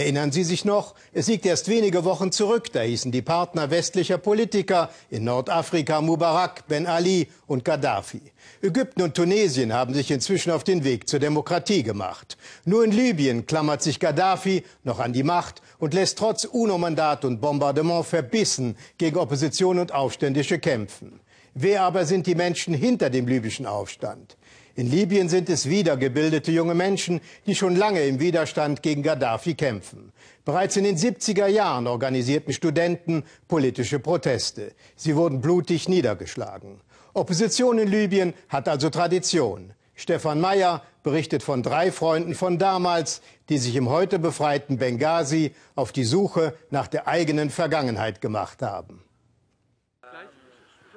[0.00, 0.94] Erinnern Sie sich noch?
[1.12, 6.66] Es liegt erst wenige Wochen zurück, da hießen die Partner westlicher Politiker in Nordafrika Mubarak,
[6.68, 8.22] Ben Ali und Gaddafi.
[8.62, 12.38] Ägypten und Tunesien haben sich inzwischen auf den Weg zur Demokratie gemacht.
[12.64, 17.42] Nur in Libyen klammert sich Gaddafi noch an die Macht und lässt trotz UNO-Mandat und
[17.42, 21.20] Bombardement verbissen gegen Opposition und Aufständische kämpfen.
[21.52, 24.38] Wer aber sind die Menschen hinter dem libyschen Aufstand?
[24.80, 30.10] In Libyen sind es wiedergebildete junge Menschen, die schon lange im Widerstand gegen Gaddafi kämpfen.
[30.46, 34.72] Bereits in den 70er Jahren organisierten Studenten politische Proteste.
[34.96, 36.80] Sie wurden blutig niedergeschlagen.
[37.12, 39.74] Opposition in Libyen hat also Tradition.
[39.96, 45.92] Stefan Mayer berichtet von drei Freunden von damals, die sich im heute befreiten Benghazi auf
[45.92, 49.02] die Suche nach der eigenen Vergangenheit gemacht haben.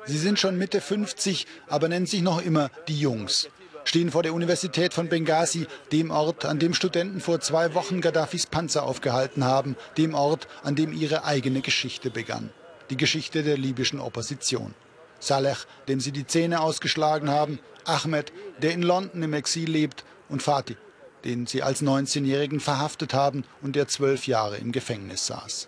[0.05, 3.49] Sie sind schon Mitte 50, aber nennen sich noch immer die Jungs
[3.83, 8.45] stehen vor der Universität von Benghazi, dem Ort, an dem Studenten vor zwei Wochen Gaddafis
[8.45, 12.49] Panzer aufgehalten haben, dem Ort, an dem ihre eigene Geschichte begann.
[12.89, 14.73] Die Geschichte der libyschen Opposition.
[15.19, 15.55] Saleh,
[15.87, 20.77] dem sie die Zähne ausgeschlagen haben, Ahmed, der in London im Exil lebt, und Fatih,
[21.23, 25.67] den sie als 19-Jährigen verhaftet haben und der zwölf Jahre im Gefängnis saß.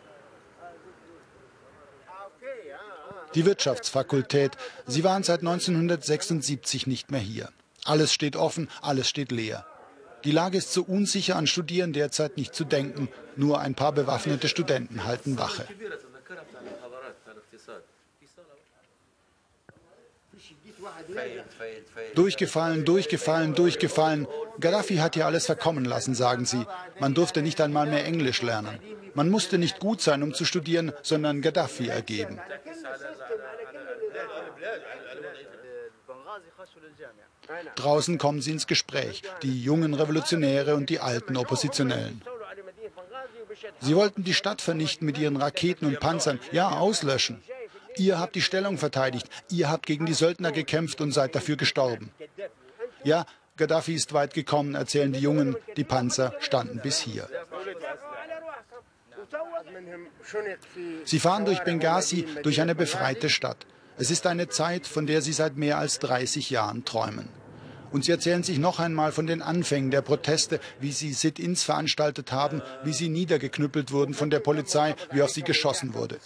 [3.36, 4.54] Die Wirtschaftsfakultät,
[4.88, 7.50] sie waren seit 1976 nicht mehr hier.
[7.86, 9.66] Alles steht offen, alles steht leer.
[10.26, 13.10] Die Lage ist so unsicher, an Studieren derzeit nicht zu denken.
[13.36, 15.66] Nur ein paar bewaffnete Studenten halten Wache.
[22.16, 24.28] Durchgefallen, durchgefallen, durchgefallen.
[24.60, 26.66] Gaddafi hat hier alles verkommen lassen, sagen sie.
[27.00, 28.80] Man durfte nicht einmal mehr Englisch lernen.
[29.14, 32.40] Man musste nicht gut sein, um zu studieren, sondern Gaddafi ergeben.
[37.76, 42.22] Draußen kommen sie ins Gespräch, die jungen Revolutionäre und die alten Oppositionellen.
[43.80, 47.42] Sie wollten die Stadt vernichten mit ihren Raketen und Panzern, ja, auslöschen.
[47.98, 52.12] Ihr habt die Stellung verteidigt, ihr habt gegen die Söldner gekämpft und seid dafür gestorben.
[53.04, 53.26] Ja,
[53.58, 57.30] Gaddafi ist weit gekommen, erzählen die Jungen, die Panzer standen bis hier.
[61.06, 63.66] Sie fahren durch Benghazi, durch eine befreite Stadt.
[63.98, 67.30] Es ist eine Zeit, von der sie seit mehr als 30 Jahren träumen.
[67.92, 72.34] Und sie erzählen sich noch einmal von den Anfängen der Proteste, wie sie Sit-ins veranstaltet
[72.34, 76.18] haben, wie sie niedergeknüppelt wurden von der Polizei, wie auf sie geschossen wurde.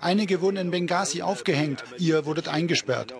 [0.00, 3.14] Einige wurden in Benghazi aufgehängt, ihr wurdet eingesperrt.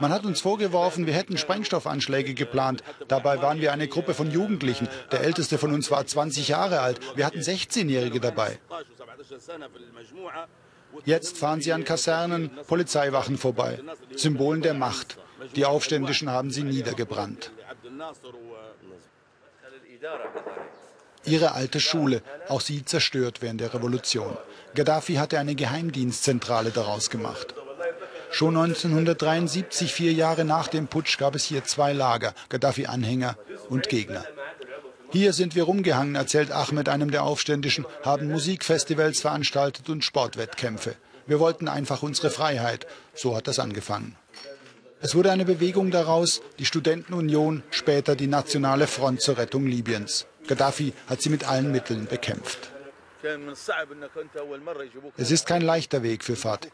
[0.00, 2.82] Man hat uns vorgeworfen, wir hätten Sprengstoffanschläge geplant.
[3.06, 4.88] Dabei waren wir eine Gruppe von Jugendlichen.
[5.12, 7.00] Der älteste von uns war 20 Jahre alt.
[7.16, 8.58] Wir hatten 16-Jährige dabei.
[11.04, 13.80] Jetzt fahren sie an Kasernen, Polizeiwachen vorbei.
[14.16, 15.18] Symbolen der Macht.
[15.56, 17.52] Die Aufständischen haben sie niedergebrannt.
[21.24, 24.36] Ihre alte Schule, auch sie zerstört während der Revolution.
[24.74, 27.54] Gaddafi hatte eine Geheimdienstzentrale daraus gemacht.
[28.30, 33.36] Schon 1973, vier Jahre nach dem Putsch, gab es hier zwei Lager, Gaddafi-Anhänger
[33.68, 34.24] und Gegner.
[35.14, 40.96] Hier sind wir rumgehangen, erzählt Ahmed einem der Aufständischen, haben Musikfestivals veranstaltet und Sportwettkämpfe.
[41.28, 42.88] Wir wollten einfach unsere Freiheit.
[43.14, 44.16] So hat das angefangen.
[45.00, 50.26] Es wurde eine Bewegung daraus, die Studentenunion, später die Nationale Front zur Rettung Libyens.
[50.48, 52.72] Gaddafi hat sie mit allen Mitteln bekämpft.
[55.16, 56.72] Es ist kein leichter Weg für Fad.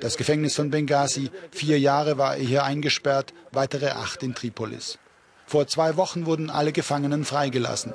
[0.00, 4.98] Das Gefängnis von Benghazi, vier Jahre war er hier eingesperrt, weitere acht in Tripolis.
[5.46, 7.92] Vor zwei Wochen wurden alle Gefangenen freigelassen.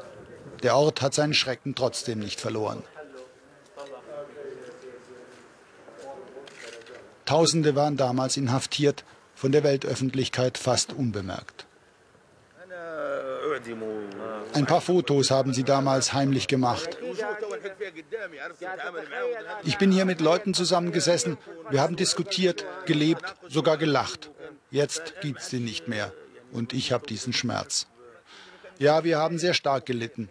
[0.63, 2.83] Der Ort hat seinen Schrecken trotzdem nicht verloren.
[7.25, 9.03] Tausende waren damals inhaftiert,
[9.35, 11.65] von der Weltöffentlichkeit fast unbemerkt.
[14.53, 16.97] Ein paar Fotos haben sie damals heimlich gemacht.
[19.63, 21.37] Ich bin hier mit Leuten zusammengesessen,
[21.69, 24.29] wir haben diskutiert, gelebt, sogar gelacht.
[24.69, 26.13] Jetzt gibt es sie nicht mehr
[26.51, 27.87] und ich habe diesen Schmerz.
[28.79, 30.29] Ja, wir haben sehr stark gelitten.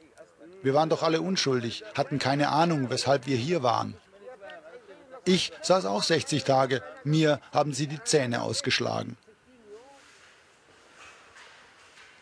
[0.63, 3.95] Wir waren doch alle unschuldig, hatten keine Ahnung, weshalb wir hier waren.
[5.25, 9.17] Ich saß auch 60 Tage, mir haben sie die Zähne ausgeschlagen.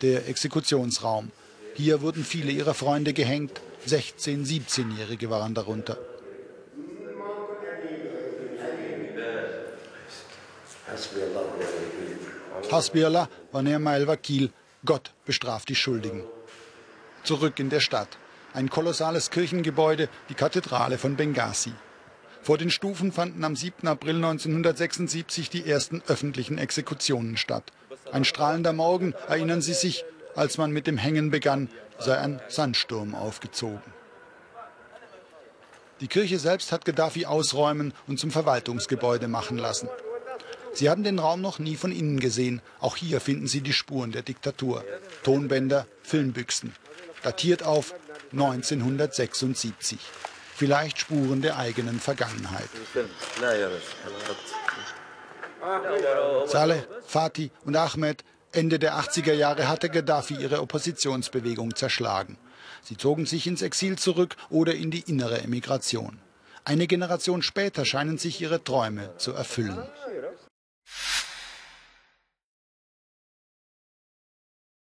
[0.01, 1.31] Der Exekutionsraum.
[1.75, 5.97] Hier wurden viele ihrer Freunde gehängt, 16-, 17-Jährige waren darunter.
[12.71, 14.51] Hasbiallah wa ni'ma al-Wakil.
[14.85, 16.23] Gott bestraft die Schuldigen.
[17.23, 18.17] Zurück in der Stadt.
[18.53, 21.73] Ein kolossales Kirchengebäude, die Kathedrale von Benghazi.
[22.41, 23.87] Vor den Stufen fanden am 7.
[23.87, 27.71] April 1976 die ersten öffentlichen Exekutionen statt.
[28.11, 30.05] Ein strahlender Morgen, erinnern Sie sich,
[30.35, 31.69] als man mit dem Hängen begann,
[31.99, 33.93] sei ein Sandsturm aufgezogen.
[36.01, 39.89] Die Kirche selbst hat Gaddafi ausräumen und zum Verwaltungsgebäude machen lassen.
[40.79, 42.61] Sie haben den Raum noch nie von innen gesehen.
[42.79, 44.85] Auch hier finden Sie die Spuren der Diktatur.
[45.23, 46.73] Tonbänder, Filmbüchsen.
[47.21, 47.93] Datiert auf
[48.31, 49.99] 1976.
[50.55, 52.69] Vielleicht Spuren der eigenen Vergangenheit.
[56.45, 58.23] Saleh, Fatih und Ahmed,
[58.53, 62.37] Ende der 80er Jahre hatte Gaddafi ihre Oppositionsbewegung zerschlagen.
[62.83, 66.21] Sie zogen sich ins Exil zurück oder in die innere Emigration.
[66.63, 69.83] Eine Generation später scheinen sich ihre Träume zu erfüllen.